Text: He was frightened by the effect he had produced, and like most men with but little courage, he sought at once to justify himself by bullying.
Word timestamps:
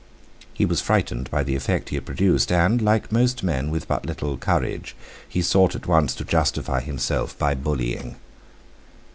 He 0.51 0.65
was 0.65 0.81
frightened 0.81 1.29
by 1.29 1.43
the 1.43 1.55
effect 1.55 1.89
he 1.89 1.95
had 1.95 2.07
produced, 2.07 2.51
and 2.51 2.81
like 2.81 3.11
most 3.11 3.43
men 3.43 3.69
with 3.69 3.87
but 3.87 4.03
little 4.03 4.35
courage, 4.35 4.95
he 5.29 5.43
sought 5.43 5.75
at 5.75 5.85
once 5.85 6.15
to 6.15 6.25
justify 6.25 6.81
himself 6.81 7.37
by 7.37 7.53
bullying. 7.53 8.15